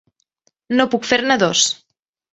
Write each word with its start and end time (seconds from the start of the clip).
No 0.79 0.87
puc 0.95 1.05
fer-ne 1.13 1.37
dos. 1.47 1.67